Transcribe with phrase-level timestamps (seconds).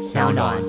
[0.00, 0.62] 小暖。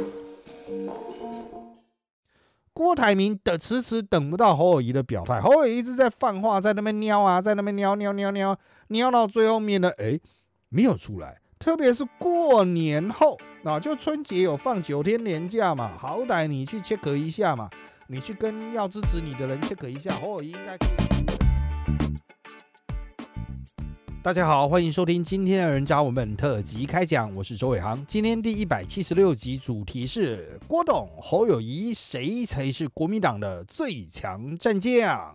[2.73, 8.57] 郭台铭的迟迟等不到侯友谊的表态，侯友谊一直在放话，在那边喵啊，在那边喵喵喵喵
[8.89, 10.19] 喵到最后面呢，哎，
[10.67, 11.39] 没有出来。
[11.57, 17.69] 特别是过年后，啊，就春节有放九天年假嘛，好歹你去 check 一下嘛，
[18.07, 20.77] 你去跟要支持你的人 check 一下，侯友谊应该。
[24.23, 28.05] 大家好，欢迎收听今天的人渣文本特辑开讲，我是周伟航。
[28.05, 35.33] 今天第一百七十六集主题是郭董、侯友谊，谁才是国民党的最强战将？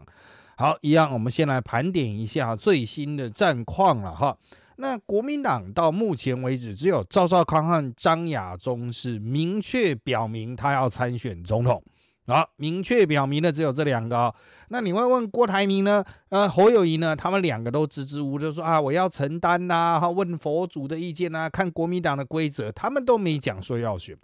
[0.56, 4.38] 好，一样，我们先来盘点一下最新的战况了哈。
[4.76, 11.82] 那国民党到目前为止，只有赵少康和张亚中是明确表明他要参选总统。
[12.28, 14.34] 好，明确表明的只有这两个。
[14.68, 16.04] 那你会问郭台铭呢？
[16.28, 17.14] 呃，侯友谊呢？
[17.14, 24.16] 他们两个都支支吾吾，就说啊，我要承担呐，哈，问佛祖的意见呐，看国民党的规则，他们都没讲说要选。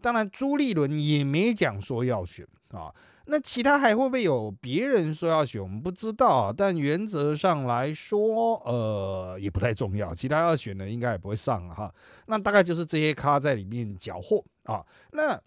[0.00, 2.92] 当然，朱立伦也没讲说要选啊。
[3.26, 5.62] 那其他还会不会有别人说要选？
[5.62, 6.52] 我们不知道。
[6.52, 10.12] 但原则上来说，呃，也不太重要。
[10.12, 11.94] 其他要选的应该也不会上哈。
[12.26, 14.84] 那大概就是这些咖在里面搅和啊。
[15.12, 15.40] 那。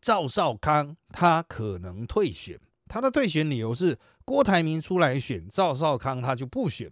[0.00, 2.58] 赵少康他可能退选，
[2.88, 6.90] 他的退选理由是郭台铭出来选，赵少康他就不选。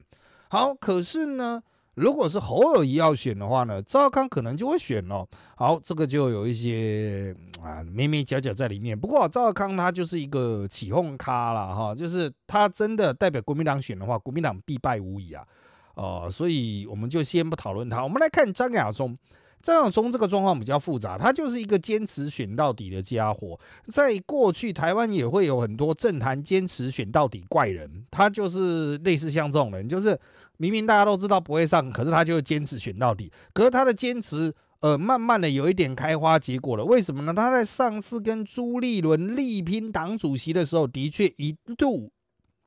[0.48, 1.62] 好，可是呢，
[1.94, 5.26] 如果是侯友谊要选的话呢，赵少康可能就会选哦。
[5.56, 8.98] 好，这个就有一些啊，眉眉角角在里面。
[8.98, 15.44] 不过赵少康他就是一个起哄咖了哈，就是他真的代表国民党选的话，国民党必败无疑啊。
[15.94, 19.16] 哦，所以我们就先不讨论他，我们来看张亚中。
[19.64, 23.58] 张亚中这个状况比较复杂，他就是一个坚持选到底的家伙。
[23.86, 30.20] 在过去，台湾也会有很多政坛坚持选到底怪人，他就是类似像这种人，就是
[30.58, 33.32] 明明大家都知道不会上，可是他就坚持选到底。
[33.54, 36.84] 可是他的坚持，呃，慢慢的有一点开花结果了。
[36.84, 37.32] 为什么呢？
[37.32, 42.12] 他在上次跟朱立伦力拼党主席的时候，的确一度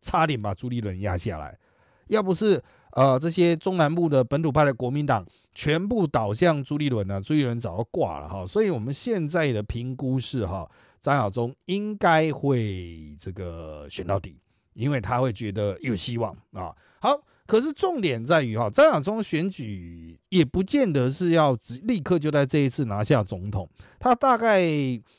[0.01, 1.59] 差点把朱立伦压下来，
[2.07, 2.63] 要不是。
[2.97, 10.67] 呃，这些中南部的本土派的国民党全部倒向朱立伦呢，朱立伦早就挂了哈，所以我们现在的评估是哈，
[10.99, 14.39] 张亚中应该会这个选到底，
[14.73, 16.75] 因为他会觉得有希望啊。
[16.99, 17.15] 好，
[17.45, 23.69] 可是重点在于哈，张亚中选举也不见得是要立刻就在这一次拿下总统，
[23.99, 24.59] 他大概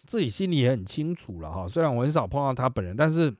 [0.05, 1.65] 自己心里也很清楚了哈。
[1.69, 3.33] 虽然我很少碰到他本人，但是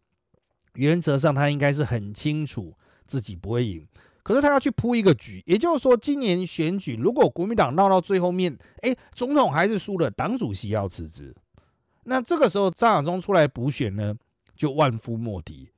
[0.75, 2.73] 原则上他应该是很清楚
[3.05, 3.85] 自己不会赢。
[4.29, 11.35] 可是他要去铺一个局，也就是说，今年选举如果国民党闹到最后面，哎，总统还是输了，党主席要辞职，
[12.05, 14.15] 那这个时候张亚中出来补选呢，
[14.55, 15.71] 就万夫莫敌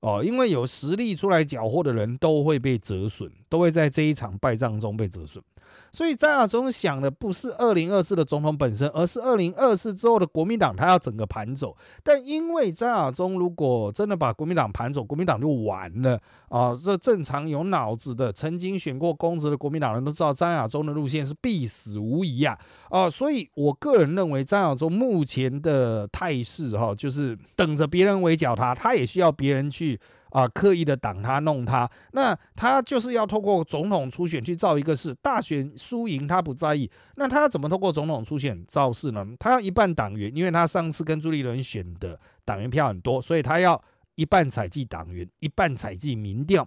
[0.00, 5.44] 哦，因为有实力出来缴获的人都会被折损，都会在这一场败仗中被折损。
[5.92, 11.76] 所以张亚中想的不是二零二四的总统本身，而是二零二四之后的国民党，他要整个盘走。
[12.02, 16.72] 但因为张亚中如果真的把国民党盘走，国民党就完了啊！
[16.84, 22.58] 这正常有脑子的、曾经选过公职的国民党人都知道，张亚中的路线是必死无疑啊！
[22.90, 29.98] 啊，所以我个人认为，张亚中目前的态势哈，就是等着别人围剿他，他也需要别人去。
[30.30, 39.26] 啊，刻意的挡他弄他，那他就是要透过总统初选去造一个势，大选输赢他不在意，那他怎么透过总统初选造势呢？
[39.38, 43.80] 他要一半党员，因为他上次跟朱立伦选的党员票很多，所以他要
[44.14, 46.66] 一半采集党员，一半采集民调。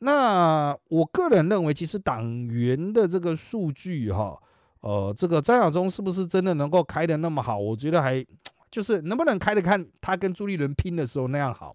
[0.00, 4.38] 那我个人认为，其实党员的这个数据哈，
[4.80, 7.56] 呃，这个张亚中是不是真的能够开的那么好？
[7.56, 8.22] 我觉得还
[8.70, 11.74] 就是能不能开的看他跟朱立伦拼的时候那样好。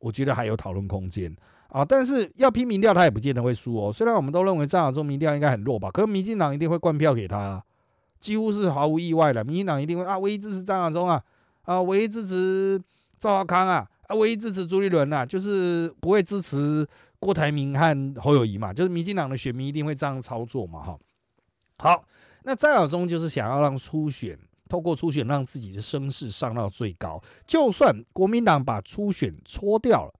[0.00, 1.34] 我觉得还有讨论空间
[1.68, 3.92] 啊，但是要拼民调，他也不见得会输哦。
[3.92, 7.62] 虽然我们都认为张亚中民调应该很弱吧，可是民进党一定会灌票给他，
[8.18, 9.44] 几乎是毫无意外的。
[9.44, 11.22] 民进党一定会啊，唯一支持张亚中啊，
[11.62, 12.82] 啊，唯一支持
[13.18, 16.84] 赵少康啊，啊，唯一支持朱立伦啊，就是不会支持
[17.20, 20.98] 郭台铭和侯友谊嘛，就是民进党的选民一定会这样操作嘛，哈。
[21.78, 22.04] 好，
[22.42, 24.36] 那张亚中就是想要让初选。
[24.70, 30.14] 透过初选让自己的声势上到最高，就算国民党把初选搓掉了，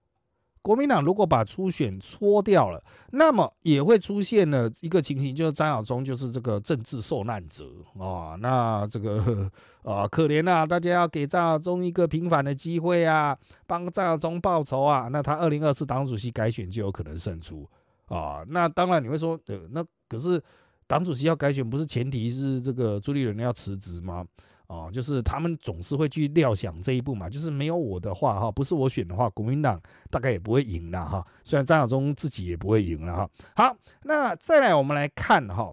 [0.61, 2.83] 国民党如果把初选搓掉了，
[3.13, 7.65] 那么也会出现了一个情形，就是张亚忠就是这个政治受难者
[7.97, 9.49] 啊，那这个
[9.85, 13.39] 啊可怜啊，大家要给张亚忠一个平反的机会啊，
[13.69, 17.65] 帮张亚忠报仇啊，那他二零二四党主席改选就有可能胜出
[18.09, 20.43] 啊，那当然你会说，呃，那可是。
[20.91, 24.27] 党主席要改选，不是前提是这个朱立伦要辞职吗？
[24.71, 31.27] 哦，就是他们总是会去料想这一步嘛，就是没有我的话哈，不是我选的话，国民党大概也不会赢了哈。
[31.43, 33.31] 虽然张亚中自己也不会赢了哈。
[33.57, 35.73] 好，那再来我们来看哈，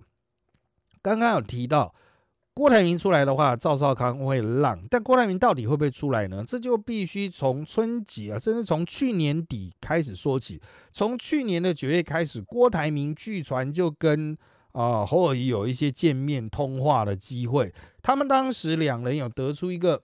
[1.04, 1.94] 刚刚有提到
[2.56, 6.44] 郭台铭出来的话，赵少康会让，但郭台铭到底会不会出来呢？
[6.48, 10.60] 这就必须从春节啊，甚至从去年底开始说起。
[10.92, 14.36] 从去年的九月开始，郭台铭据传就跟
[14.72, 17.72] 啊侯友谊有一些见面通话的机会。
[18.08, 20.02] 他们当时两人有得出一个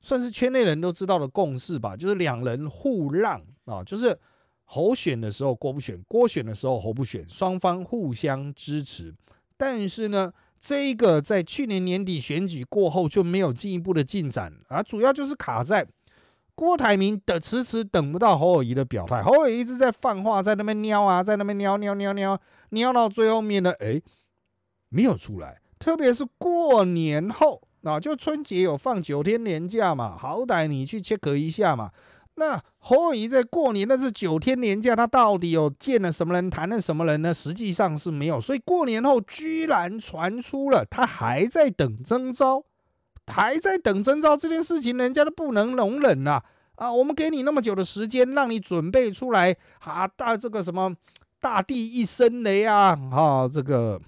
[0.00, 4.18] 算是圈内人都知道的共识吧，就是两人互让啊，就是
[4.64, 9.14] 侯选的时候郭不选，郭选的时候侯不选，双方互相支持。
[9.56, 10.32] 但是呢？
[10.58, 15.86] 这一个在去年年底选举过后就没有进一步的进展啊，主要就是卡在
[16.56, 24.02] 郭台铭的迟迟等不到侯友谊的表态，侯友谊一直在放话，在那边尿啊，在那边尿尿尿尿尿到最后面呢，哎，
[24.88, 25.60] 没有出来。
[25.78, 31.90] 特别是过年后啊，就春节有放九天年假嘛，好歹你去 check 一下嘛。
[32.34, 37.34] 那侯友谊在过年那是九天年假，他到底有见了什么人，谈了什么人呢？
[37.34, 42.62] 实际上是没有，所以过年后居然传出了他还在等征召，
[43.26, 46.40] 还在等征召这件事情，人家都不能容忍呐！
[46.76, 50.94] 啊，我们给你那么久的时间，让你准备出来，啊，大这个什么
[51.40, 54.00] 大地一声雷啊，哈，这个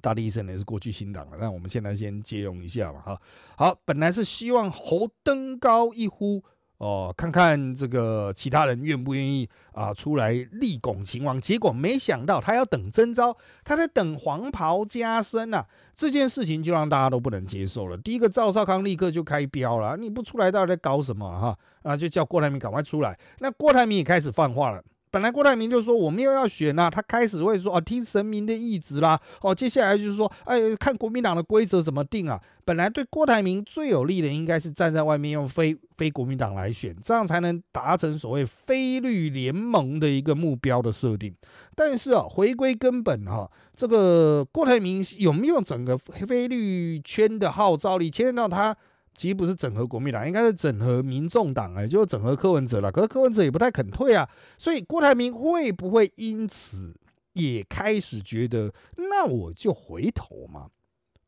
[0.00, 3.20] 大地一声雷是过去新党的，那我们现在先借用一下嘛，哈，
[3.56, 6.42] 好，本来是希望侯登高一呼。
[6.78, 11.40] 哦，看看这个其他人愿不愿意啊出来立拱秦王？
[11.40, 15.64] 结果没想到他要等征召，他在等黄袍加身呐。
[15.94, 17.96] 这件事情就让大家都不能接受了。
[17.96, 21.56] 第一个赵少康立刻就开标了，你不出来到底在搞什么哈？
[21.84, 23.16] 啊，就叫郭台铭赶快出来。
[23.38, 24.82] 那郭台铭也开始放话了。
[25.12, 32.40] 本来郭台铭就说我们又要选呐，他开始会说啊听神明的意志啦，哦，接下来就是说哎看国民党的规则怎么定啊。
[32.64, 41.34] 本来对郭台铭最有利的应该是站在外面用非非国民党来选，这样才能达成所谓非绿联盟的一个目标的设定。
[41.74, 48.74] 但是啊，回归根本哈，这个郭台铭有没有整个非绿圈的号召力牵到他？
[49.14, 52.90] 其实不是整合国民党，应该是整合民众党哎，就是整合柯文哲了。
[52.90, 56.94] 可是柯文哲也不太肯退啊，所以郭台铭会不会因此
[57.34, 60.68] 也开始觉得，那我就回头嘛？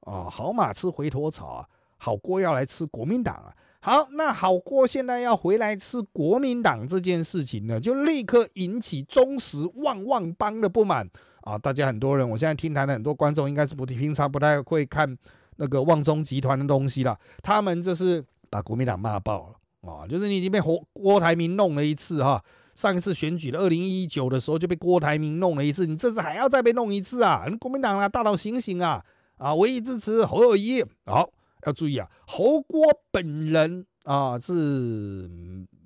[0.01, 3.55] 啊，好马吃回头草啊，好锅要来吃国民党啊。
[3.81, 11.07] 好，那好锅现在要回来吃国民党这件事情呢，就立刻引起忠实旺旺帮的不满
[11.43, 11.59] 啊！
[11.59, 15.17] 大家很多人，我现在听台的很多观众应该是不平常不太会看。
[15.57, 20.07] 那个旺中集团的东西啦，他们这是把国民党骂爆了啊！
[20.07, 22.43] 就是你已经被郭郭台铭弄了一次哈，
[22.75, 27.47] 上一次选举的二零一九的时候就被郭台铭弄了一次，你这次还要再被弄一次啊！
[27.61, 29.05] 国民党啊，大佬醒醒啊！
[29.37, 31.29] 啊，唯一支持侯友谊，好
[31.67, 35.29] 要注意啊，侯郭本人啊是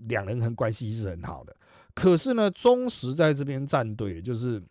[0.06, 1.56] 两人很关系是很好的，
[1.94, 4.62] 可是呢，忠实在这边站队，就是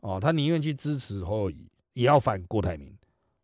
[0.00, 2.94] 哦，他宁愿去支持侯友谊，也要反郭台铭。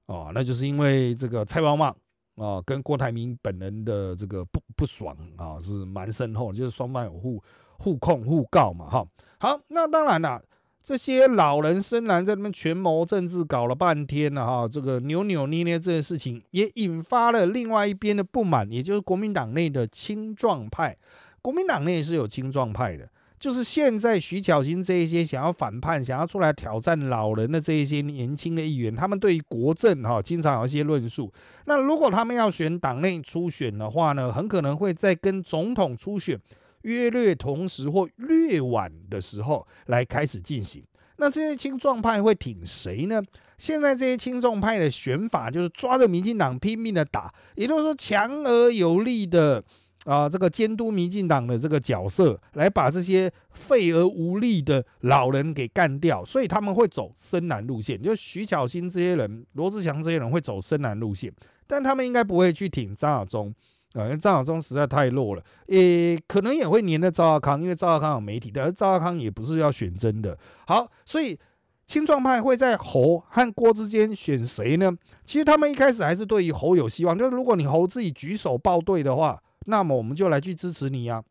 [0.07, 1.97] 哦，那就是因为这个蔡旺旺
[2.37, 7.43] 啊，跟郭台铭本人的这个不不爽啊，是蛮深厚，就是双方有互
[7.79, 9.07] 互控互告嘛，哈。
[9.39, 10.43] 好，那当然了，
[10.83, 20.97] 这些老人深蓝在那边权谋政治搞了半天了，哈，这个扭扭捏捏这件事情也引发了另外一边的不满，也就是国民党内的青壮派。
[21.41, 23.09] 国民党内是有青壮派的。
[23.45, 31.31] 就是现在徐巧芯这一些想要反叛、想要出来挑战老人的这一些年轻的议员，他们对于国政哈经常有一些论述。
[31.67, 36.41] 那如果他们要选党内初选的话呢，很可能会在跟总统初选
[36.85, 40.83] 约略同时或略晚的时候来开始进行。
[41.19, 43.23] 那这些青壮派会挺谁呢？
[43.59, 49.63] 现在这些青壮派的选法就是抓着民进党拼命的打，也就是说强而有力的。
[50.05, 58.01] 啊，这个监督民进党的这个角色，来把这些废而无力的老人给干掉，所以他们会走深蓝路线。
[58.01, 61.33] 就徐巧芯这些人、罗志祥这些人会走深蓝路线，
[61.67, 63.55] 但他们应该不会去挺张亚中
[63.95, 65.43] 啊，因为张亚中实在太弱了。
[65.69, 70.37] 也可能也会黏着赵少康，因为赵少康有媒体，但是赵少康也不是要选真的。
[70.67, 71.39] 好，所以
[71.87, 74.93] 青壮派会在侯和郭之间选谁呢？
[75.25, 79.41] 其实他们一开始还是对于侯有希望，就是如果你侯自己举手报队的话。
[79.67, 81.23] 那么我们就来去支持你呀！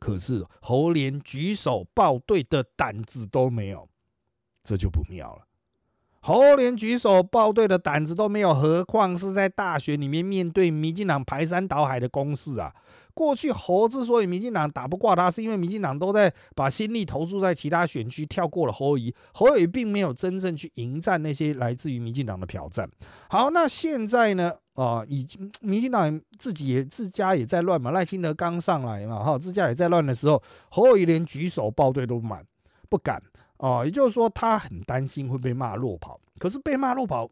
[0.00, 3.88] 可是侯连举手报队的胆子都没有，
[4.62, 5.46] 这就不妙了。
[6.20, 12.74] 侯连举手报队的胆子都没有，何况是在大选里面面对民进党排山倒海的攻势啊！
[13.14, 22.90] 过去侯之所以民进党打不过他，是因为民进党都在把心力投注在其他选区，跳过了侯友侯友并没有真正去迎战那些来自于民进党的挑战。
[23.28, 24.54] 好，那现在呢？
[24.74, 32.44] 啊，已经民进党自己也自家也在乱嘛，赖清德刚上来嘛，哈，自家也在乱的时候，侯友连举手报队都满
[32.88, 33.22] 不敢。
[33.58, 37.30] 哦，也就是说他很担心会被骂落跑，可是被骂落跑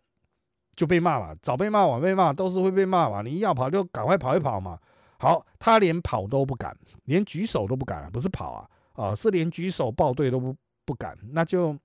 [0.77, 3.23] 就被骂嘛，早被骂晚被骂都是会被骂嘛。
[3.23, 4.79] 你要跑就赶快跑一跑嘛。
[5.19, 10.55] 好，他连跑都不敢，连举手都不敢，不是跑啊啊，是连举手报队都不
[10.87, 11.77] 不敢，那就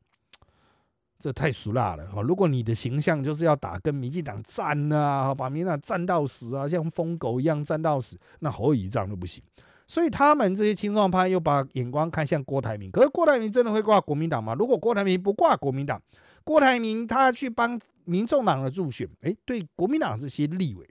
[1.19, 2.21] 这太俗辣了啊！
[2.21, 9.43] 如果你的形象就是要打跟民进党战啊，把民进党战到死啊，像疯狗一样战到死，那侯友这样都不行。
[9.87, 14.53] 所以他们这些青壮派又把眼光看向郭台铭，可是郭台铭真的会挂国民党吗？
[14.53, 16.01] 如果郭台铭不挂国民党，
[16.43, 20.87] 郭台铭他去帮民众党的助选，哎，对国民党这些立委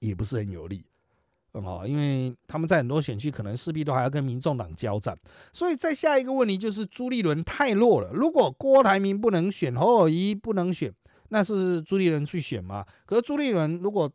[0.00, 0.84] 也不是很有利。
[1.52, 5.18] 哦，因为他们在很多选区可能势必都还要跟民众党交战，
[5.52, 8.10] 所以再下一个问题就是朱立伦太弱了。
[8.12, 10.94] 如果郭台铭不能选，侯友谊不能选，
[11.30, 12.86] 那是朱立伦去选吗？
[13.04, 14.08] 可是朱立伦如果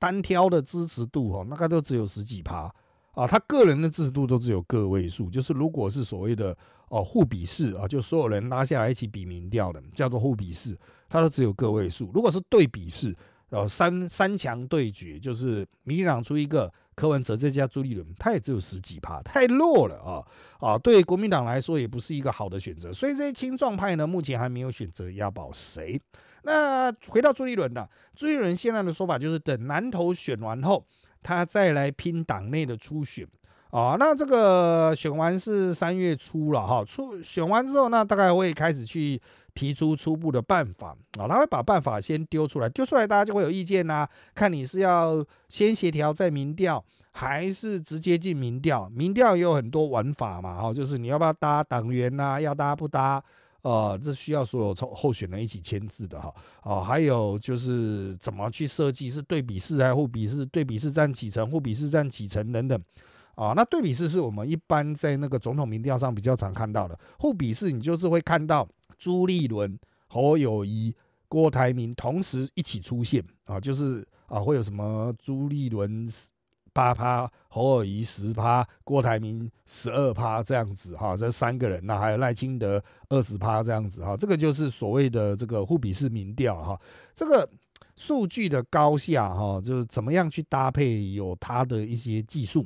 [0.00, 2.68] 单挑的支持度哦，大概都只有十几趴
[3.12, 5.30] 啊，他个人的支持度都只有个位数。
[5.30, 6.56] 就是如果是所谓的
[6.88, 10.76] 哦互比式啊，就所有人拉下来一起比民调的，叫做互比式，
[11.08, 12.10] 他都只有个位数。
[12.12, 13.16] 如果是对比式。
[13.54, 20.22] 哦，三三强对决就是民进党出一个柯文哲再加朱立伦，他也只有十几趴，太弱了啊
[20.58, 20.76] 啊！
[20.76, 26.00] 对国民党来说也不是一个好的选择，所以这些青壮派呢，目前还没有选择押宝谁。
[26.42, 30.84] 那回到朱立伦的，朱立伦现在的说法就是等南投选完后，
[31.22, 33.26] 他再来拼党内的初选
[33.70, 33.96] 啊。
[33.98, 39.20] 那这个选完是三月初了哈，初选完之后，那大概会开始去。
[39.54, 44.06] 提出初步的办法啊，他会把办法先丢出来，丢出来大家就会有意见呐。
[44.34, 48.88] 看你是要先协调再民调，还是直接进民调？
[48.90, 52.40] 民调也有很多玩法嘛，哈，就是你要不要搭党员呐？
[52.40, 53.22] 要搭不搭？
[53.62, 56.34] 呃，这需要所有候候选人一起签字的哈。
[56.64, 60.44] 哦，还有就是怎么去设计，是对比式还是互比式？
[60.46, 61.48] 对比式占几成？
[61.48, 62.52] 互比式占几成？
[62.52, 62.78] 等等。
[63.36, 68.68] 啊，那对比式是我们一般在那个总统民调上比较常看到的，互比式你就是会看到。
[69.04, 70.94] 朱立伦、侯友谊、
[71.28, 73.22] 郭台铭同时一起出现。
[73.44, 76.08] 啊，就是啊，会有什么朱立伦
[76.72, 86.80] 八趴、侯友谊十趴、郭台铭十二趴这样子哈，这三个人那还有赖清德二十趴这样子哈，这个就是所谓的这个互比式民调哈，
[87.14, 87.46] 这个
[87.94, 92.64] 数据的高下哈，就是怎么样去搭配，有它的一些技术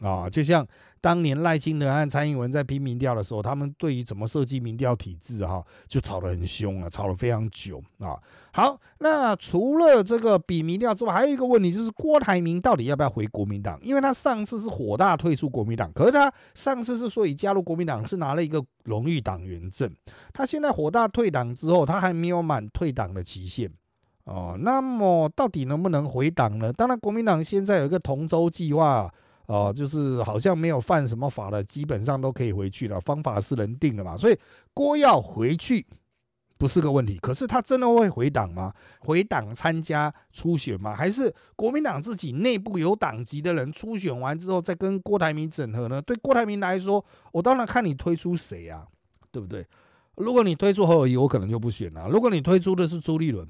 [0.00, 0.66] 啊，就像。
[1.02, 8.18] 当年赖清德和蔡英文在拼民调的时候，他们对于怎么设计民调体制，哈，就吵得很凶啊，吵了非常久啊。
[8.52, 13.80] 好，那除了这个比民调之外，还有一个问题就是郭台铭到底要不要回国民党？
[13.82, 19.90] 因为他上次是火大退出国民党，可是他上次是所以加入国民党是拿了一个荣誉党员证，
[20.34, 23.72] 他现在火大退党之后，他还没有满退党的期限
[24.24, 24.54] 哦。
[24.60, 26.70] 那么到底能不能回党呢？
[26.70, 29.10] 当然，国民党现在有一个同舟计划。
[29.50, 33.00] 哦，就是好像没有犯什么法的，基本上都可以回去了。
[33.00, 34.38] 方法是人定的嘛，所以
[34.72, 35.84] 郭要回去
[36.56, 37.18] 不是个问题。
[37.18, 38.72] 可是他真的会回党吗？
[39.00, 40.94] 回党参加初选吗？
[40.94, 46.00] 还是国民党自己内部有党籍的人初选完之后再跟郭台铭整合呢？
[46.00, 48.86] 对郭台铭来说，我当然看你推出谁啊，
[49.32, 49.66] 对不对？
[50.14, 52.08] 如果你推出侯友谊，我可能就不选了。
[52.08, 53.44] 如果你推出的是朱立伦，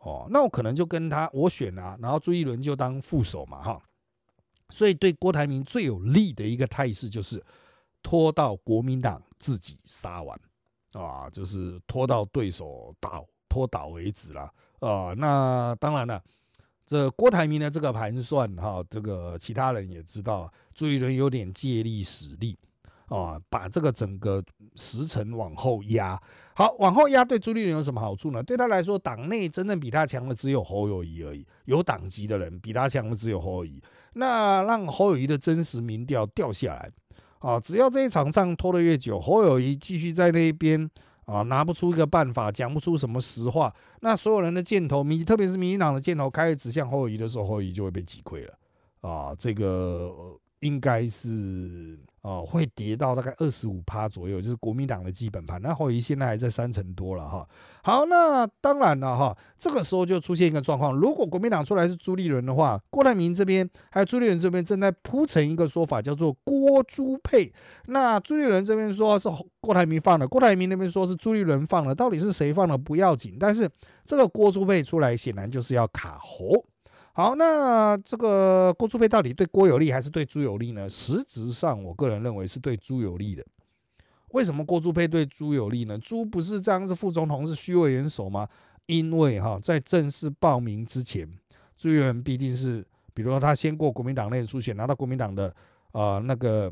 [0.00, 3.80] 哦，那我可能就跟他我选啊，然后朱立伦就当副手嘛，哈。
[4.70, 7.42] 所以，对郭台铭最有利的一个态势就是
[8.02, 10.38] 拖到国民党自己杀完
[10.92, 15.12] 啊，就是拖到对手倒拖倒为止了啊。
[15.16, 16.22] 那当然了，
[16.84, 22.58] 这郭台铭的这个盘算哈，这个其他人也知道，朱立伦有点借力使力。
[23.08, 24.42] 啊，把这个整个
[24.76, 26.18] 时辰往后压，
[26.56, 28.42] 好，往后压对朱立伦有什么好处呢？
[28.42, 33.80] 对他来说，党内真正比他强的只有侯友谊而已，有党籍的人比他强的只有侯友谊。
[34.14, 36.90] 那让侯友谊的真实民调掉下来，
[37.38, 40.90] 啊，只要这一场仗拖得越久，侯友谊继续在那边
[41.26, 48.54] 啊，拿不出一个办法，讲不出什么实话，那所有人的箭头，民特别是民进党的箭头开始指向侯友谊的时候，侯友谊就会被击溃了。
[49.00, 50.10] 啊，这个
[50.60, 51.98] 应该是。
[52.24, 55.60] 哦，会跌到大概二十五趴左右，就是国民党的基本盘。
[55.60, 57.46] 那侯友现在还在三成多了哈。
[57.82, 67.52] 好，那当然了哈，这个时候就出现一个状况，如果国民党出来是朱立伦的话，郭台铭这边还有朱立伦这边正在铺成一个说法，叫做郭朱配。
[67.88, 69.28] 那朱立伦这边说是
[69.60, 73.68] 郭台铭放的，郭台铭那边说是朱立伦放的，到底是谁放的不要紧，但是
[74.06, 76.64] 这个郭朱配出来，显然就是要卡侯。
[77.16, 80.88] 好，那这个郭朱配到底对郭有利还是对朱有利呢？
[80.88, 83.46] 实质上，我个人认为是对朱有利的。
[84.32, 85.96] 为什么郭朱配对朱有利呢？
[85.96, 88.48] 朱不是这样是副总统是虚位元首吗？
[88.86, 91.24] 因为哈，在正式报名之前，
[91.78, 95.54] 朱有仁必定是，比如说他先过国民党内初选，拿到国民党的
[95.92, 96.68] 啊那个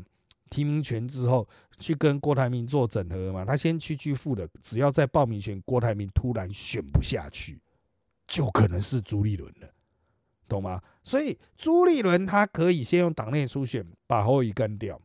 [0.49, 1.47] 提名权之后，
[1.79, 3.45] 去跟郭台铭做整合嘛。
[3.45, 7.61] 他先屈屈服的，只要在报名前郭台铭突然选不下去。
[8.25, 9.69] 就可能是朱立伦了，
[10.53, 10.81] 懂吗？
[11.01, 14.99] 所以朱立伦他可以先用党内初选把侯友谊干掉，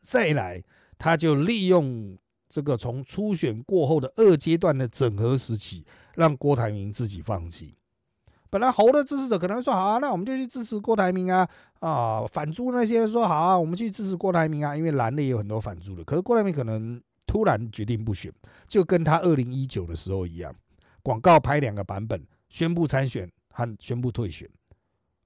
[0.00, 0.62] 再来
[0.98, 2.16] 他就利用
[2.48, 7.74] 这个从初选过后的二阶段的整合时期，让郭台铭自己放弃。
[8.50, 11.48] 本来侯的支持者可能说：“好啊，那我们就去支持郭台铭啊！”
[11.80, 18.30] 啊，反朱那些说：“好啊，我们去支持郭台铭啊！”因为蓝的也有很多反朱的，可是郭台铭可能突然决定不选，
[18.68, 20.54] 就跟他二零一九的时候一样，
[21.02, 24.48] 广告拍两个版本，宣布参选和宣布退选。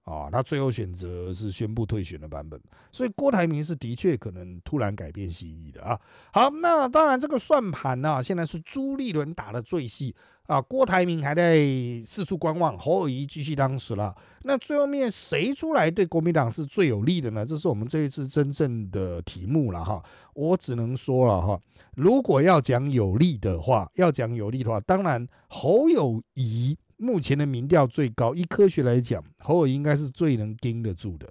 [0.02, 2.60] 啊，他最后选择是宣布退选的版本，
[2.92, 5.98] 所以郭台铭是的确可能突然改变心意的啊。
[6.32, 10.14] 好，那当然这个算盘呢，现在是朱立伦打的最细
[10.46, 11.58] 啊，郭台铭还在
[12.04, 14.14] 四处观望，侯友谊继续当时了。
[14.44, 17.44] 那最后面谁出来对国民党是最有利的呢？
[17.44, 20.00] 这是我们这一次真正的题目了哈。
[20.34, 21.60] 我只能说了哈，
[21.96, 26.78] 如果要讲有利的话，要讲有利的话，当然侯友谊。
[26.98, 31.30] 目前的民调最高，以科学来讲，侯友应该是最能盯得住的。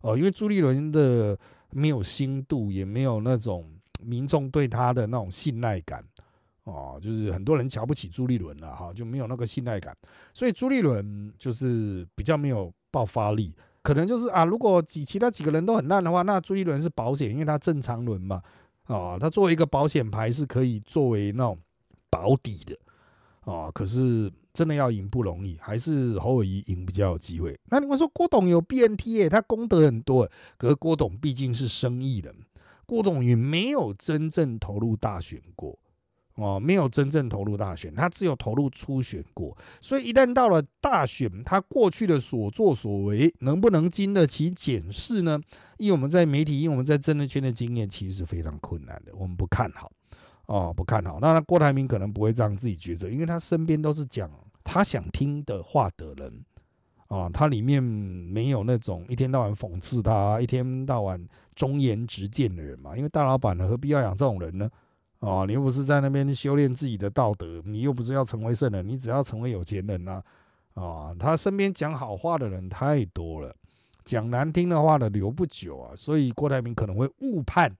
[0.00, 1.38] 哦，因为朱立伦的
[1.70, 3.70] 没有心度，也没有那种
[4.02, 6.02] 民众对他的那种信赖感。
[6.64, 9.96] 哦，就是很多人瞧不起朱立伦了哈，就没有那个信赖感，
[10.32, 18.42] 所以朱立伦就是比较没有爆发力，可能就是啊，如果几其他几个人都很烂的话，那朱立伦是保险，因为他正常轮嘛，
[18.84, 21.58] 啊，他作为一个保险牌是可以作为那种
[22.08, 23.52] 保底的。
[23.52, 24.32] 啊，可是。
[24.54, 27.58] 真的要赢不容易，还是侯友谊赢比较有机会。
[27.70, 32.34] 那你们说郭董有 BNT 他功德很多，可是郭董毕竟是生意人，
[32.84, 35.78] 郭董也没有真正投入大选过
[36.34, 39.56] 哦，没有真正投入大选，他只有投入初选过。
[39.80, 45.40] 所以一旦到了大选，他过去的所作所为能不能经得起检视呢？
[45.78, 49.90] 因为我们在媒体，因为我们在政治圈的经验，其实是非常困难的，我们不看好。
[50.46, 51.18] 哦，不看好。
[51.20, 54.30] 那郭台铭可能不会这样自己抉择，因为他身边都是讲
[54.64, 56.44] 他想听的话的人。
[57.08, 61.22] 啊，他里面没有那种一天到晚讽刺他、一天到晚
[61.54, 62.96] 忠言直谏的人嘛。
[62.96, 64.70] 因为大老板呢，何必要养这种人呢？
[65.18, 70.22] 啊，你又不是在那边修炼自己的道德，你又不是要成为圣人，你只要成为有钱人呐。
[70.72, 73.54] 啊，他身边讲好话的人太多了，
[74.06, 75.92] 讲难听的话的留不久啊。
[75.94, 77.70] 所以郭台铭可能会误判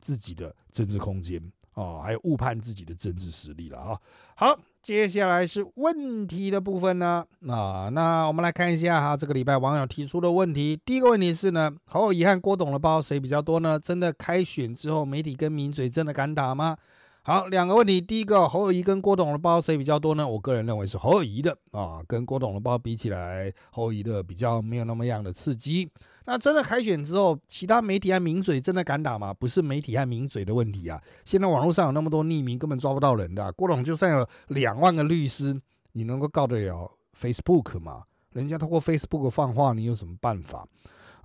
[0.00, 1.42] 自己的政治空间。
[1.76, 4.00] 哦，还有误判自己的政治实力了啊！
[4.34, 7.22] 好，接下来是问题的部分呢。
[7.46, 10.80] 啊，那我们来看一下哈，这个礼拜网友提出的问题。
[10.86, 13.78] 第一个问题是呢，侯友宜和郭董的包谁比较多呢？
[13.78, 16.78] 真的开选之后，媒体跟名嘴真的敢打吗？
[17.20, 18.00] 好，两个问题。
[18.00, 20.26] 第一个，侯友谊跟郭董的包谁比较多呢？
[20.26, 25.90] 我个人认为是侯友谊的啊，跟郭董的包比起来，侯友谊的比较没有那么样的刺激。
[26.26, 29.32] 那真的海选之后，其他媒体和名嘴真的敢打吗？
[29.32, 31.00] 不是媒体和名嘴的问题啊！
[31.24, 33.52] 现在网络上有那么多匿名，根本抓不到人的。
[33.52, 35.58] 郭董就算有两万个律师，
[35.92, 38.02] 你能够告得了 Facebook 吗？
[38.32, 40.66] 人家通过 Facebook 放话，你有什么办法？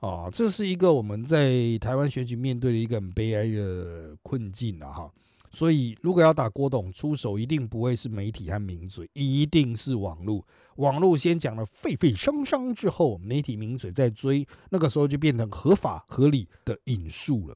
[0.02, 4.90] 啊，这是一个我们在台湾选举面对的一个很悲哀的困境啊！
[4.92, 5.12] 哈。
[5.52, 10.46] 所以，如果要打郭董出手，一定不会是媒体和名嘴，一定是网络。
[10.78, 17.56] 网络先讲了沸沸扬扬之后，媒体名嘴再追，那个时候就变成合法合理的引述了。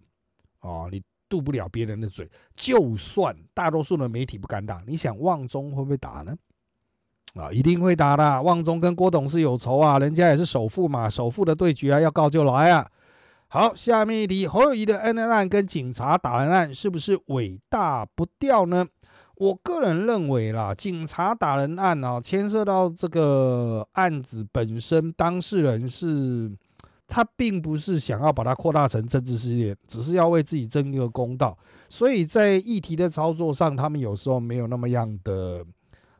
[0.59, 6.35] 啊，你渡不了别人的嘴，就算大多数的媒体不敢打，你想旺中会不会打呢？
[7.33, 8.41] 啊，一定会打的。
[8.41, 12.91] 旺中跟郭董是有仇啊，人家也是首富嘛，首富的对决啊，要告就来啊。
[13.47, 18.85] 好，下面一题，侯友谊的恩恩案跟警察打人案是不是尾大不掉呢？
[19.37, 26.51] 我个人认为啦，警察打人案啊，牵涉到这个案子本身，当事人是
[27.07, 35.65] 他并不是想要把它扩大成政治事件，只是要为自己争一个公道，所以在议题的操作上，他们有时候没有那么样的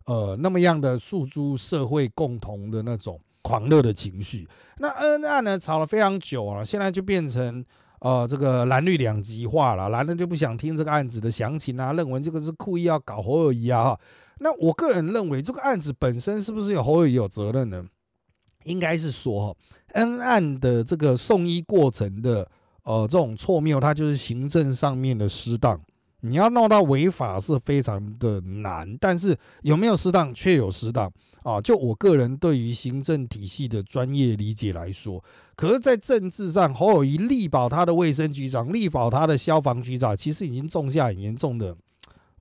[0.06, 3.20] 呃，那么样的诉诸社会共同的那种。
[3.46, 4.48] 狂热的情绪，
[4.80, 7.64] 那恩案呢吵了非常久了，现在就变成
[8.00, 13.96] 呃这个蓝绿两极化了，蓝的就不想听这个案子的详情啊，认为这个是故意要搞侯友谊啊。
[14.40, 17.86] 那我个人认为这个案子本身是不是有侯友谊有责任呢？
[18.64, 19.56] 应该是说
[19.94, 22.50] 恩案的这个送医过程的
[22.82, 25.80] 呃这种错谬，它就是行政上面的失当。
[26.22, 31.12] 你要闹到违法是非常的难，但是有没有适当，确有适当
[31.46, 31.62] 啊。
[31.62, 35.24] 就我个人对于行政体系的专业理解来说，
[35.56, 41.78] 可是，在政治上，侯友谊力保他的卫生局长，力保他的消防局长，其实已经种下很严重的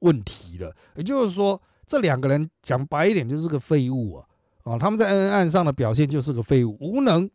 [0.00, 0.74] 问题了。
[0.96, 4.26] 也就是说，这两个人讲白一点，就是个废物啊！
[4.64, 7.30] 啊，他们在恩恩案上的表现就是个废物，无能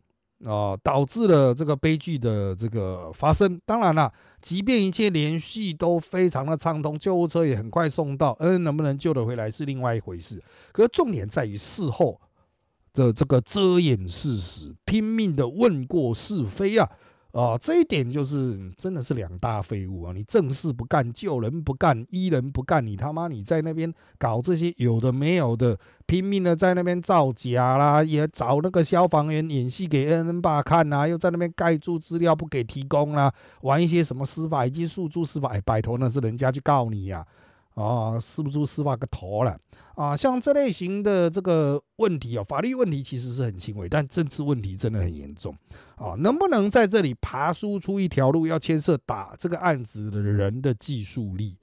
[0.46, 3.60] 啊，导致了这个悲剧的这个发生。
[3.66, 10.42] 当然了，即便一切连续都非常的畅通，救护车也很快送到，嗯，能不能救得回来是另外一回事。
[10.72, 12.20] 可重点在于事后
[12.94, 16.90] 的这个遮掩事实，拼命的问过是非啊。
[17.32, 20.12] 啊，这一点就是真的是两大废物啊！
[20.14, 37.24] 你正事不干，救人不干，医人不干，你他妈你在那边搞这些有的没有的，拼命的在那边造假啦，也找那个消防员演戏给恩恩爸看呐，又在那边盖住资料不给提供啦，玩一些什么司法以及诉诸司法，哎，拜托那是人家去告你呀。
[37.82, 39.58] 啊是不是司法个头了
[39.96, 40.16] 啊？
[40.16, 45.56] 像这类型的这个问题啊，法律问题其实是很轻微，但政治问题真的很严重
[45.96, 46.14] 啊！
[46.18, 51.58] 能不能在这里爬输出一条路，要牵涉打这个案子的人的技术力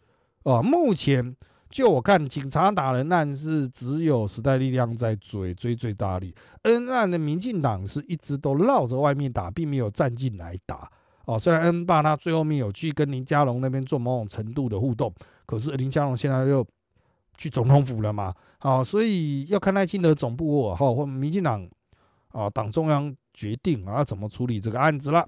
[0.44, 0.62] 啊？
[0.62, 1.36] 目前
[1.68, 6.34] 就我看，警察打人案是只有时代力量在追，追最大力。
[6.62, 10.90] 恩案的民进党是一直都绕着外面打，并没有站进来打。
[11.26, 15.12] 哦，虽然恩爸他最后面有去跟林佳龙那边做某种程度的互动，
[15.46, 16.66] 可是林佳龙现在又
[17.38, 18.34] 去总统府了嘛？
[18.58, 21.66] 好，所以要看赖清德总部哈或民进党
[22.32, 25.26] 啊党中央决定啊怎么处理这个案子了。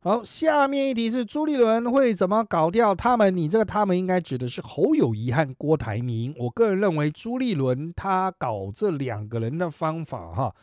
[0.00, 3.34] 好，下面一题是朱立伦会怎么搞掉他们？
[3.34, 6.34] 你这个他们应该指的是侯友谊和郭台铭。
[6.38, 10.54] 我个人认为朱立伦他搞这两个人的方法哈。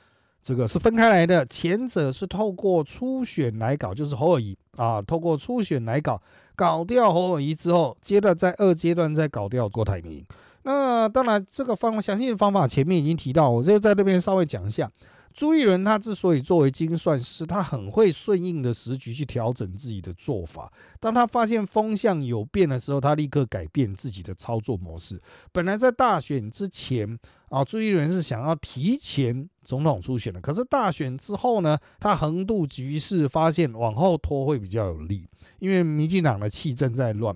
[0.44, 6.20] 这个是分开来的，前者是透过初选来搞，就是侯友谊啊，透过初选来搞，
[6.56, 10.26] 搞掉侯友谊之后，接着在二阶段再搞掉郭台铭。
[10.64, 14.92] 那当然，这个方详细的方法前面已经提到，我就在这边稍微讲一下。
[15.34, 20.70] 朱一伦他之所以作为精算师，他很会顺应的时局去调整自己的做法。
[21.00, 25.22] 当他发现风向有变的时候，他立刻改变自己的操作模式。
[25.54, 35.26] 本来在大选之前啊，朱一伦是想要提前总统初选的，可是大选之后呢，他横渡局势，发现往后拖会比较有利，
[35.62, 37.34] 因为民进党的气正在乱。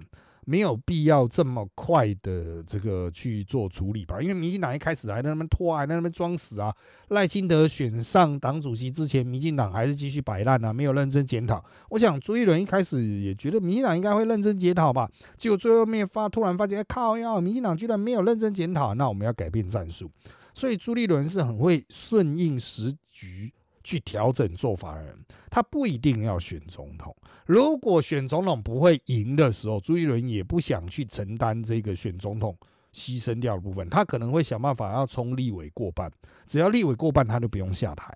[0.47, 6.71] 没有必要这么快的这个去做处理吧，因为民进党一开始还在那边拖，还在那边装死啊。
[7.07, 11.65] 赖清德选上党主席之前，民进党还是继续摆烂啊，没有认真检讨。
[11.89, 20.11] 我想朱一伦一开始也觉得民进党应该会认真检讨吧，结果最后面发突然发现，哎靠呀，民进党居然没有认真检讨，那我们要改变战术。
[20.53, 23.51] 所以朱立伦是很会顺应时局。
[23.85, 25.15] 去调整做法的人，
[25.51, 27.15] 他不一定要选总统。
[27.45, 32.57] 如果选总统不会赢的时候，朱一伦也不想去承担这个选总统
[32.91, 36.11] 牺牲掉的部分，他可能会想办法要冲立委过半。
[36.47, 38.11] 只要立委过半，他就不用下台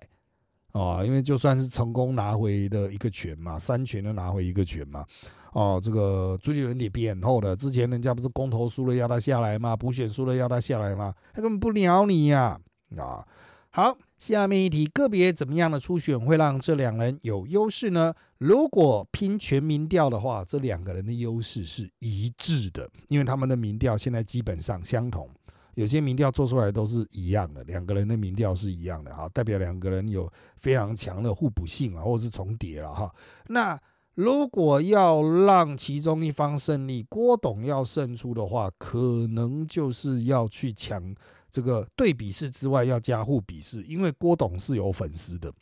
[0.72, 5.06] 啊，因为就算是成功拿回的一个权嘛，三权都拿回一个权嘛。
[5.52, 9.76] 哦，这个朱立伦脸皮很厚的，之前人家不是公投输了要他下来吗？
[9.76, 11.14] 补选输了要他下来吗？
[11.32, 12.60] 他根本不鸟你呀！
[12.96, 13.24] 啊，
[13.70, 13.96] 好。
[14.20, 18.12] 下面一题，个别怎么样的初选会让这两人有优势呢？
[18.36, 25.26] 如果拼全民调的话，这两个人的优势是一致的，因为他们的民调现在基本上相同，
[25.72, 33.10] 有些民调做出来都是一样的，两个人的民调是一样的，哈，代表两个人有非常强的互补性啊，或者是重叠了哈。
[33.48, 33.80] 那
[34.16, 41.14] 如果要让其中一方胜利，郭董要胜出的话，可能就是要去抢。
[41.50, 45.52] 这个对比式之外要加互比式，因为郭董是有粉丝的，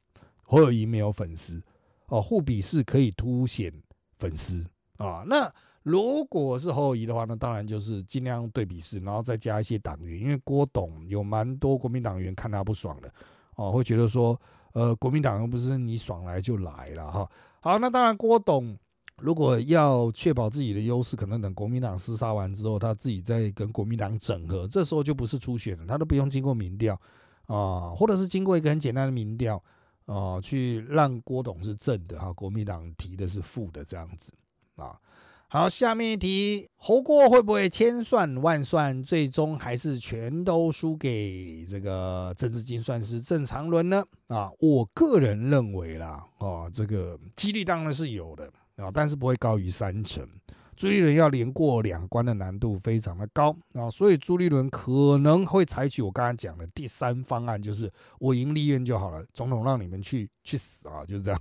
[0.44, 1.62] 侯友谊没有粉丝
[2.06, 2.20] 哦。
[2.20, 3.72] 互比式可以凸显
[4.16, 4.64] 粉丝
[4.96, 5.24] 啊。
[5.26, 13.12] 那如果是侯友谊的话，那当然就是尽量对比式，然后再加一些党员，因为郭董有蛮多国民党员看他不爽的
[13.56, 14.40] 哦，会觉得说，
[14.72, 17.30] 呃，国民党又不是你爽来就来了哈。
[17.60, 18.78] 好，那当然郭董。
[19.20, 26.94] 如果要确保自己的优势，可能等国民党厮杀完之后，他自己再跟国民党整合，这时候就不是初选了，他都不用经过民调
[27.46, 29.62] 啊，或者是经过一个很简单的民调
[30.06, 34.32] 啊，去让郭董是正的哈，国民党提的是负的这样子
[34.76, 34.96] 啊。
[35.50, 44.04] 好，下面一题，侯过会不会千算万算，最终还是全都输给这个政治精算师郑长伦呢？
[44.26, 48.52] 啊，我个人认为啦，啊，这个几率当然是有的。
[48.78, 50.26] 啊，但是不会高于三成。
[50.76, 61.40] 朱立伦要连过两关的难度非常的高啊，所以朱立伦可能会采取我刚才讲的第三方案，就是我赢立院就好了，总统让你们去去死啊，就是这样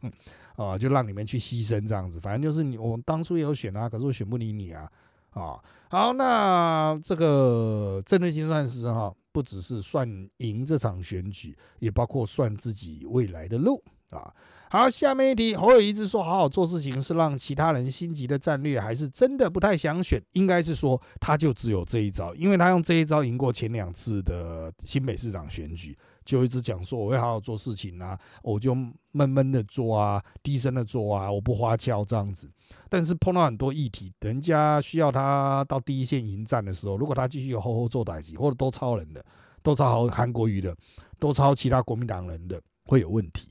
[0.55, 4.91] 啊，就让你们去牺牲这样子，反正就是你我当初也有选啊，可是我选不理你啊
[5.29, 5.59] 啊。
[5.89, 14.33] 好，那这个政治精算师哈，不只是算赢这场选举，也包括算自己未来的路啊。
[14.69, 20.21] 好，下面一题，侯友一直说好好做事情是让其他人心急的战略，还是真的不太想选？
[20.33, 28.75] 应该是说他就只有这一招，因为他用这一招赢过前两次的新北市长选举，就一直讲说我会好好做事情啊，我就
[29.13, 32.51] 闷闷的做啊，低声的做啊，我不花俏这样子。
[32.89, 39.23] 但是碰到很多议题，人家需要他到第一线迎战的时候，如果他继续有吼吼做打击，或者都超人的，
[39.63, 40.75] 都抄韩国语的，
[41.19, 43.46] 都抄其他国民党人的，会有问题。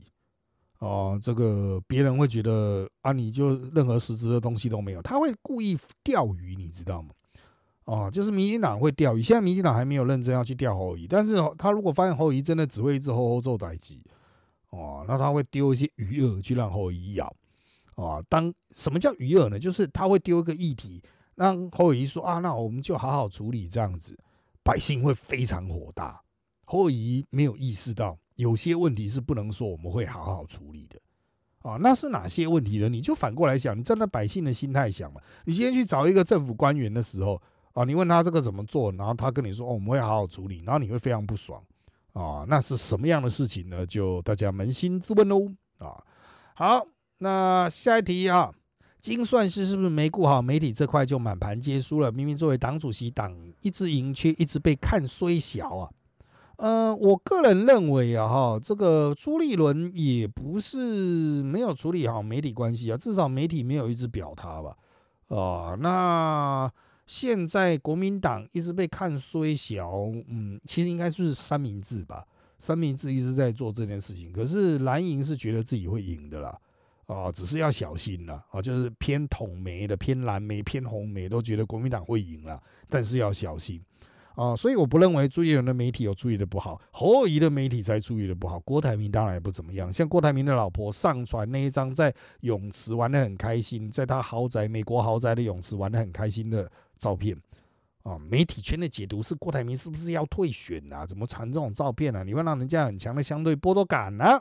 [0.79, 7.09] 哦，这个别人会觉得啊，你就任何实质的东西都没有，他会故意钓鱼，你知道吗？
[7.85, 14.03] 哦，就是民进党会钓鱼，现在民进党还没有认真要去钓侯乙，但是他如果发现侯乙真的只会一直吼吼做歹机，
[14.69, 17.33] 哦，那他会丢一些鱼饵去让侯乙咬。
[17.95, 19.57] 啊，当什么叫鱼饵呢？
[19.57, 21.01] 就是他会丢一个议题，
[21.33, 24.15] 让侯友谊说啊，那我们就好好处理这样子，
[24.61, 26.21] 百姓会非常火大。
[26.65, 28.15] 侯友谊没有意识到。
[28.37, 30.99] 有些问题是不能说我们会好好处理的，
[31.69, 32.87] 啊，那是哪些问题呢？
[32.87, 35.19] 你就反过来想，你站在百姓的心态想嘛。
[35.45, 37.41] 你今天去找一个政府官员的时候，
[37.73, 41.61] 啊，你问他这个怎么做，然后他跟你说哦，我们会好好处理，然后你会非常不爽，
[42.13, 43.85] 啊，那是什么样的事情呢？
[43.85, 46.03] 就大家扪心自问喽，啊，
[46.53, 46.85] 好，
[47.17, 48.53] 那下一题啊，
[49.01, 52.11] 精算师是不是没顾好媒体这块就满盘皆输了？
[52.11, 55.89] 明明作为党主席，党一直赢，却一直被看衰小啊。
[56.57, 64.75] 呃，我个人认为啊，哈，这个朱立伦也不是没有处理好媒体关系啊，至少媒体没有一直表他吧，
[65.27, 66.71] 啊，那
[67.05, 69.91] 现在国民党一直被看衰小，
[70.27, 72.25] 嗯，其实应该是三明治吧，
[72.57, 76.57] 三明治一直在做这件事情，可是蓝营是觉得自己会赢的啦，
[77.05, 83.79] 啊，只是要小心啦，啊，就是偏统媒的、偏蓝媒、偏红媒都觉得国民党会赢了，但是要小心。
[84.37, 88.59] 啊，所以我不认为朱立伦的媒体有注意的不好，侯友谊的媒体才注意的不好。
[88.59, 97.35] 郭台铭当然也不怎么样，像郭台铭的老婆上传那一张在泳池玩的很开心，在他豪宅美国豪宅的泳池玩的很开心的照片，
[98.03, 101.03] 啊，媒体圈的解读是郭台铭是不是要退选啊？
[101.03, 102.23] 怎么传这种照片呢？
[102.23, 104.39] 你会让人家很强的相对剥夺感呢？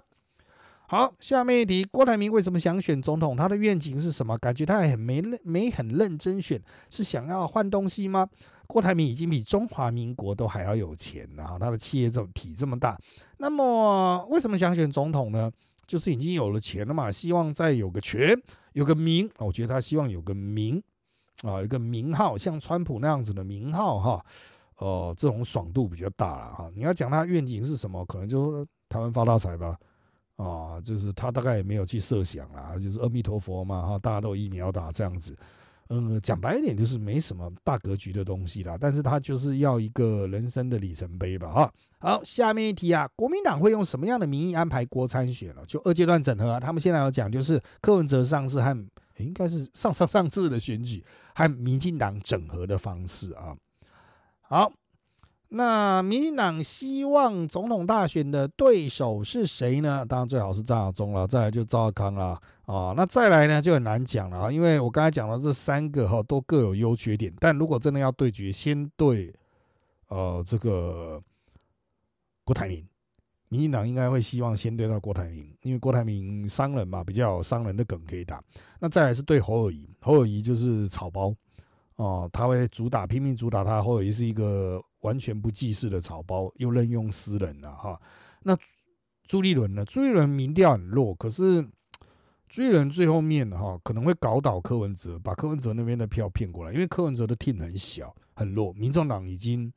[0.89, 3.35] 好，下面一题，郭台铭为什么想选总统？
[3.35, 4.37] 他的愿景是什么？
[4.37, 8.29] 感觉他还很没没很认真选，是想要换东西吗？
[8.66, 12.98] 郭台铭已经比中华民国都还要有钱了，他的企业这体这么大，
[13.38, 15.50] 那么为什么想选总统呢？
[15.87, 18.37] 就是已经有了钱了嘛，希望再有个权，
[18.72, 19.31] 有个名。
[19.38, 20.83] 我觉得他希望有个名
[21.42, 24.26] 啊，一个名号，像川普那样子的名号哈。
[24.79, 26.70] 哦，这种爽度比较大了哈。
[26.74, 29.79] 你要讲他愿景是什么，可能就台湾发大财吧。
[30.37, 35.35] 啊，就是他大概也没有去设想啦，就是阿弥陀佛嘛，哈，大家都疫苗打这样子，
[35.88, 41.72] 嗯，讲白一点就是没什么大格局的东西啦，但是他就是要一个人生的里程碑吧，哈。
[41.99, 45.64] 好，下面一题啊，国民党会用什么样的名义安排国参选了？
[45.66, 53.57] 就二阶段整合啊，他们现在要讲就是柯文哲上次和应该是上上上次的选举和民进党整合的方式啊。
[54.42, 54.72] 好。
[55.49, 60.05] 那民进党希望总统大选的对手是谁呢？
[60.05, 62.93] 当然最好是张亚中了，再来就赵康了啊。
[62.97, 67.33] 那再来呢就很难讲了啊，因为我刚才讲了这三个哈都各有优缺点。
[67.39, 69.33] 但如果真的要对决，先对
[70.09, 71.23] 呃这个
[72.45, 72.85] 郭台铭，
[73.49, 78.43] 民进党应该会希望先对到郭台铭，因为郭台铭商人嘛，比较有商人的梗可以打。
[78.81, 81.33] 那再来是对侯友谊，侯友谊就是草包
[81.97, 84.83] 哦，他会主打拼命主打他，侯友谊是一个。
[85.03, 88.01] 完全不济事的草包，又任用私人了哈。
[88.43, 88.57] 那
[89.29, 89.85] 朱立伦呢？
[89.85, 91.65] 朱立伦民调很弱，可是
[92.49, 99.73] 朱立伦最后面哈可能会搞倒柯文哲，把柯文哲那边的票骗过来，因为柯文哲的 team 很小很弱，民众党已经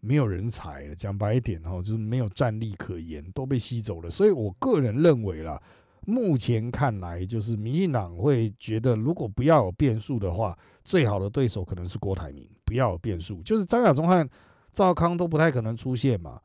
[0.00, 0.94] 没有人才了。
[0.94, 4.10] 讲白一点哈，就是没有战力可言，都被吸走了。
[4.10, 5.58] 所以我个人认为啦，
[6.04, 12.48] 目前看来就是民进党会觉得，如果不要有变数的话，最好的对手可能是郭台铭。
[12.64, 14.28] 不要有变数，就是张亚中和。
[14.72, 16.40] 赵康都不太可能出现嘛，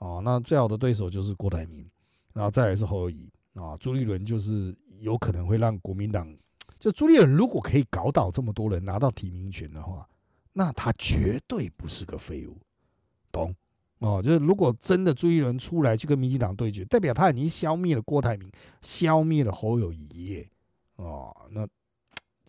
[0.00, 1.82] 哦，那最好的对手就是郭台铭，
[2.34, 6.30] 然后再来是侯友谊啊，朱立伦就是有可能会让国民党，
[6.78, 10.06] 就朱立伦如果可以搞倒这么多人拿到提名权的话，
[10.52, 12.58] 那他绝对不是个废物，
[13.32, 13.56] 懂？
[14.00, 20.46] 哦，就是如果真的朱立伦出来去跟民进党对决，代表他已经消灭了郭台铭，消灭了侯友谊，
[20.96, 21.66] 哦，那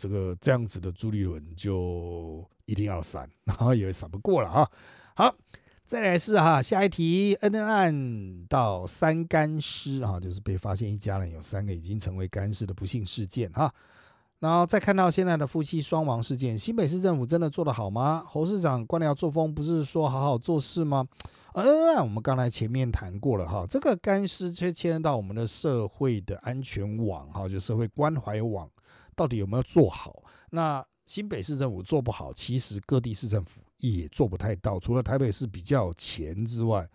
[0.01, 4.67] 这个这样子的朱立伦就一定要闪，然后也闪不过了啊。
[5.13, 5.35] 好，
[5.85, 13.71] 再来是哈，下一题，N N 案到三干尸啊，就是被发现一家人有三个已经成为干尸的不幸事件哈。
[14.39, 18.23] 然后再看到现在的夫妻双亡事件，新北市政府真的做得好吗？
[18.25, 21.07] 侯市长官僚作风不是说好好做事吗
[21.53, 28.67] 恩恩案我们刚才前面谈过了哈，这个干尸却牵到我们的社会的安全网哈，就社会关怀网
[29.15, 30.23] 到底有没有做好？
[30.51, 33.61] 那新北市政府做不好，其实各地市政府。
[33.81, 36.87] 也做不太到，除了台北市比较钱之外，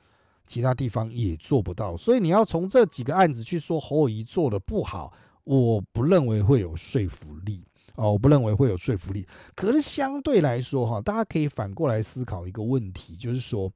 [0.47, 1.97] 其他地方也做不到。
[1.97, 9.27] 所以你要从这几个案子去说侯友谊做的不好，我不认为会有说服力哦，我不认为会有说服力。
[9.57, 13.73] 可是相对来说哈，大家可以反过来思考一个问题，就是说。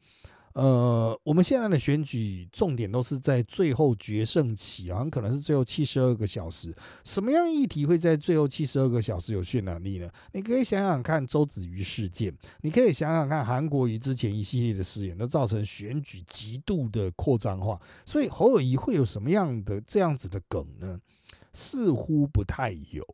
[0.54, 6.74] 呃，我们现在的选举重点都是在最后决胜期好像，可能是最后七十二个小时。
[7.04, 10.10] 什么样议题会在最后七十二个小时有渲染力呢？
[10.32, 17.80] 你可以想想看周子瑜事件，你可以想想看韩国瑜之前一系列的事件，都造成选举极度的扩张化。
[18.04, 20.98] 所以侯友谊会有什么样的这样子的梗呢？
[21.52, 23.06] 似乎不太有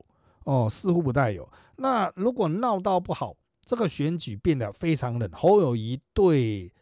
[0.45, 1.47] 哦，似乎不太有。
[1.77, 6.73] 那如果闹到不好，这个选举变得非常冷，侯友谊对。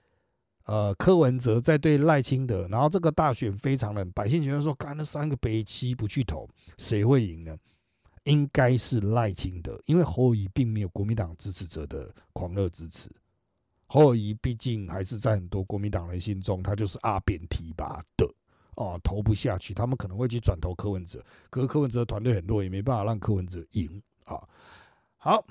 [0.64, 6.48] 呃，柯文哲在对赖清德，然后这个大选非常冷，百姓觉得说，干那三个北七不去投，
[6.78, 7.54] 谁会赢呢？
[8.24, 13.10] 应该是赖清德，因为侯友谊并没有国民党支持者的狂热支持。
[13.86, 18.26] 侯友谊毕竟还是在很多国民党人心中，他就是阿扁提拔的
[18.76, 24.40] 哦，投不下去，他们可能会去转投柯文哲，可是柯文哲团队很弱，也没办法让柯文哲赢啊。
[25.18, 25.46] 好。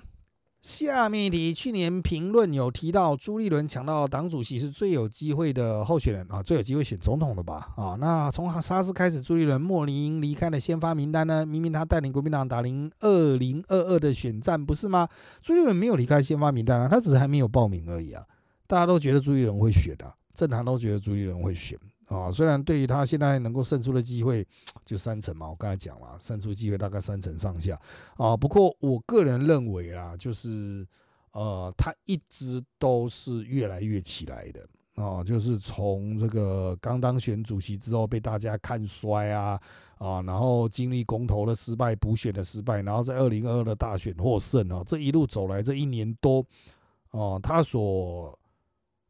[0.64, 7.74] 下面一题，去年评论有提到朱立伦抢到党主席是最有机会的候选人啊，最有机会选总统的吧？
[7.76, 11.46] 啊，那从哈沙士开始，朱立伦莫林离开了先发名单呢？
[11.46, 15.10] 明明他带领国民党打赢二零二二的选战，不是吗？
[15.42, 18.24] 朱立伦没有离开先发名单啊，他只是还没有报名而已啊。
[18.66, 21.78] 大家都觉得朱立伦会选的，政坛都觉得朱立伦会选。
[22.08, 24.46] 啊，虽然对于他现在能够胜出的机会
[24.84, 27.80] 就三成嘛，我刚才讲了，胜出机会大概三成上下
[28.18, 28.36] 啊。
[28.36, 30.86] 不过我个人认为啦，就是
[31.32, 34.68] 呃，他一直都是越来越起来的
[35.02, 39.60] 啊，就是从这个刚当选主席之后被大家看衰啊
[39.98, 46.46] 啊，然后经历公投的失败、补选的失败，然后在二零二二的大选获胜啊，这一路走来这一年多
[47.12, 48.38] 哦，他所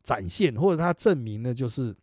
[0.04, 1.94] 展现或者他证明的就是。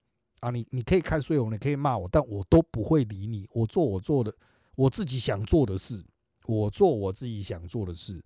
[0.40, 3.46] 啊，你你可以看衰我，你可以骂我，但我都不会理你。
[3.52, 4.34] 我做我做的，
[4.74, 6.04] 我自己想做的事，
[6.46, 8.22] 我做我自己想做的事，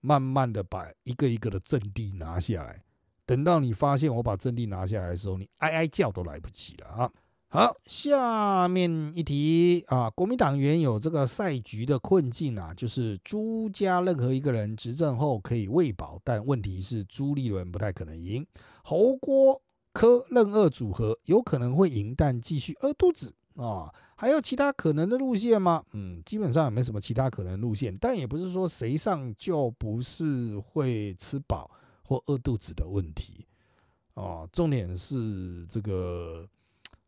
[0.00, 2.82] 慢慢的把一个一个的阵地拿下来。
[3.24, 7.12] 等到你发现我把阵地拿下来的时候，你哀哀叫都来不及了啊！
[7.48, 18.44] 好，下面一题啊，国民党原有这个赛局的困境啊，就是朱家任何一个人执政后可以喂饱，但问题是朱立伦不太可能赢，
[18.82, 19.61] 侯郭。
[19.92, 23.92] 科任二组合有可能会赢，但继续饿肚子啊？
[24.16, 25.82] 还有其他可能的路线吗？
[25.92, 31.70] 嗯，基本上也没什么其他可能路线，但也不是说谁上就不是会吃饱
[32.04, 33.46] 或饿肚子的问题
[34.14, 34.46] 啊。
[34.52, 36.48] 重点是这个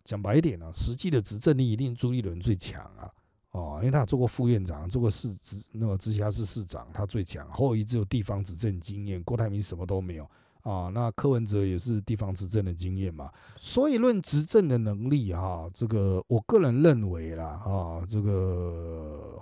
[0.03, 3.09] 讲白一点呢，实际的执政力一定朱立伦最强啊
[3.53, 7.49] 哦，因为他做过副院长，做过市直那个直辖市市长，他最强。
[7.53, 10.29] 后一只有地方执政经验，郭台铭什么都没有。
[10.65, 19.39] 啊，那柯文哲也是地方执政的经验嘛，所以论执政的能力哈，这个我个人认为啦，啊，这个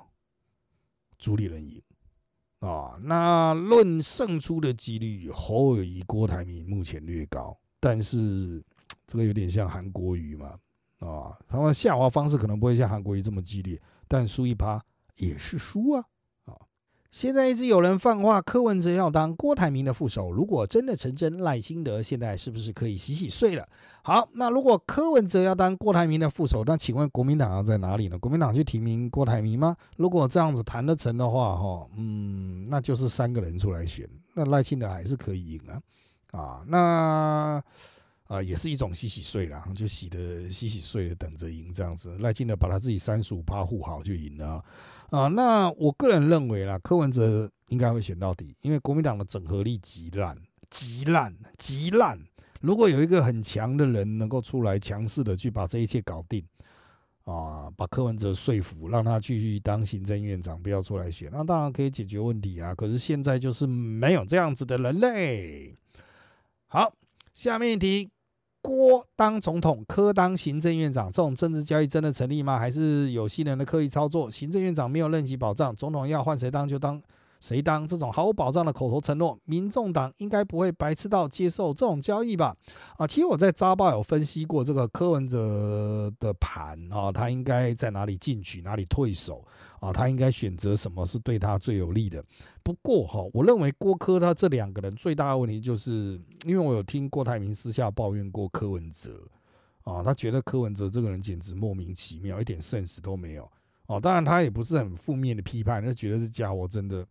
[1.19, 1.81] 朱立伦赢
[2.59, 8.61] 啊，那论胜出的几率，侯友谊、郭台铭目前略高，但是
[9.07, 10.59] 这个有点像韩国瑜嘛，
[10.99, 14.85] 啊，他们下滑方式可能不会像韩国瑜这么激烈，但输一趴
[15.19, 16.05] 也是输啊。
[17.13, 20.33] 现在一直有人放话，柯文哲要当郭台铭的副手。
[20.33, 23.69] 如果真的成真，赖清德现在是不是可以洗洗睡了？
[24.03, 28.19] 好，那如果柯文哲要当郭台铭的副手，那请问国民党要在哪里呢？
[28.19, 29.77] 国民党去提名郭台铭吗？
[29.99, 35.83] 如果这样子谈得成的话，哈，嗯，那就是三个人出来选，那赖清德还是可以赢啊，
[36.41, 37.63] 啊，那
[38.27, 42.17] 啊也是一种洗洗睡了，就洗的洗洗睡的等着赢这样子。
[42.21, 44.65] 赖清德把他自己三十五趴护好就赢了。
[45.13, 50.35] 啊那我个人认为啦，柯文哲应该会选到底，因为国民党的整合力极烂，
[50.71, 52.19] 极烂，极烂。
[52.63, 56.43] 如果有一个很强的人能够出来强势的去把这一切搞定，
[57.25, 62.75] 啊，把柯文哲说服，让他继续当行政院长，不要出来选，那当然可以解决问题啊。
[62.75, 65.77] 可是现在就是没有这样子的人类。
[66.69, 66.91] 好，
[67.35, 68.11] 下面一题。
[68.63, 72.57] 郭当总统，柯当行政院长，这种政治交易真的成立吗？
[72.57, 74.31] 还是有心人的刻意操作？
[74.31, 77.03] 行政院长没有任期保障，总统要换谁当就当
[77.41, 82.55] 谁当，这种毫无保障的口头承诺，民众党应该不会白痴到接受这种交易吧？
[82.97, 89.45] 啊，其实我在扎报有分析过这个柯文哲的盘啊，他应该在哪里进取，哪里退守。
[89.83, 92.25] 啊，他应该选择什么是对他最有利的？
[92.63, 99.29] 不过哈，我认为郭柯他这两个人最大的问题，就是因为我有听郭台铭私下抱怨过柯文哲
[99.83, 103.51] 啊，他觉得柯文哲这个人简直莫名其妙，一点 sense 都没有
[103.87, 104.01] 哦。
[104.01, 107.05] 当然他也不是很负面的批判，他觉得这家伙真的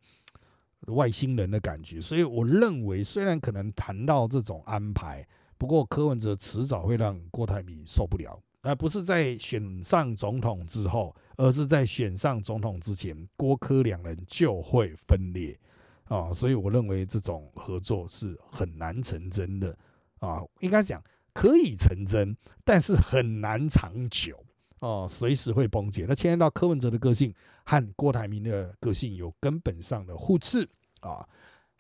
[0.87, 2.01] 外星人的感觉。
[2.01, 15.59] 所以我认为，虽然可能谈到这种安排，不过柯文哲迟早会让郭台铭受不了，而不是在选上总统之后，而是在选上总统之前，郭柯两人就会分裂
[16.05, 16.31] 啊。
[16.31, 19.77] 所以我认为这种合作是很难成真的
[20.19, 21.03] 啊，应该讲
[21.33, 24.43] 可以成真，但是很难长久
[24.79, 26.05] 哦，随时会崩解。
[26.07, 30.67] 那牵连到柯文哲的个性和郭台铭的个性有根本上的互斥
[31.01, 31.27] 啊。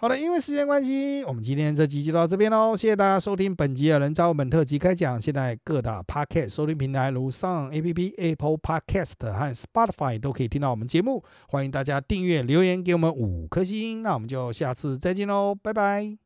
[0.01, 2.75] 好的，因为时间关系，我们今天这集就到这边喽。
[2.75, 5.21] 谢谢大家收听本集的人招本特辑开讲。
[5.21, 11.23] 现在各大 Podcast 收听平台如上 APP、Apple Podcast 和 Spotify 都可以听到我们节目。
[11.49, 14.01] 欢迎大家订阅、留言给我们五颗星。
[14.01, 16.20] 那我们就下次再见喽，拜拜。